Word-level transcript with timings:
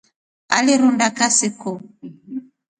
Alirunda 0.57 1.07
kasi 1.17 1.47
ku? 1.59 1.71